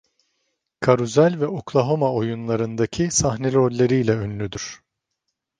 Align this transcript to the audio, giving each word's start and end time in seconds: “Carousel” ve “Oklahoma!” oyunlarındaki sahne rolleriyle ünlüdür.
“Carousel” 0.85 1.39
ve 1.41 1.47
“Oklahoma!” 1.47 2.13
oyunlarındaki 2.13 3.11
sahne 3.11 3.53
rolleriyle 3.53 4.11
ünlüdür. 4.11 4.81